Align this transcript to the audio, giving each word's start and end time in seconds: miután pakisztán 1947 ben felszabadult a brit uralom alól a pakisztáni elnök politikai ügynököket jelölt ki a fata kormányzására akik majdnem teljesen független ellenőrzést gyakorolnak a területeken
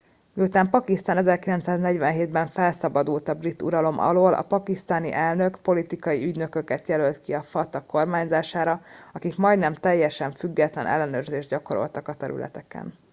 miután 0.33 0.69
pakisztán 0.69 1.17
1947 1.17 2.29
ben 2.29 2.47
felszabadult 2.47 3.27
a 3.27 3.33
brit 3.33 3.61
uralom 3.61 3.99
alól 3.99 4.33
a 4.33 4.41
pakisztáni 4.41 5.11
elnök 5.11 5.57
politikai 5.61 6.23
ügynököket 6.25 6.87
jelölt 6.87 7.21
ki 7.21 7.33
a 7.33 7.41
fata 7.41 7.85
kormányzására 7.85 8.81
akik 9.13 9.37
majdnem 9.37 9.73
teljesen 9.73 10.31
független 10.31 10.87
ellenőrzést 10.87 11.49
gyakorolnak 11.49 12.07
a 12.07 12.13
területeken 12.13 12.93